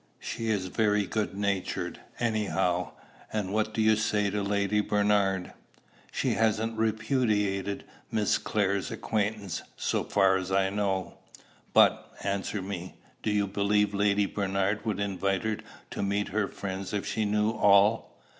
"She 0.19 0.49
is 0.49 0.65
very 0.65 1.05
good 1.05 1.37
natured, 1.37 1.99
anyhow. 2.19 2.93
And 3.31 3.53
what 3.53 3.71
do 3.71 3.83
you 3.83 3.95
say 3.95 4.31
to 4.31 4.41
Lady 4.41 4.79
Bernard?" 4.81 5.53
"She 6.11 6.31
hasn't 6.33 6.75
repudiated 6.75 7.83
Miss 8.11 8.39
Clare's 8.39 8.89
acquaintance, 8.89 9.61
so 9.77 10.03
far 10.03 10.37
as 10.37 10.51
I 10.51 10.71
know." 10.71 11.19
"But, 11.71 12.13
answer 12.23 12.63
me, 12.63 12.95
do 13.21 13.29
you 13.29 13.45
believe 13.45 13.93
Lady 13.93 14.25
Bernard 14.25 14.83
would 14.87 14.99
invite 14.99 15.43
her 15.43 15.57
to 15.91 16.01
meet 16.01 16.29
her 16.29 16.47
friends 16.47 16.93
if 16.93 17.05
she 17.05 17.23
knew 17.23 17.51
all?" 17.51 18.17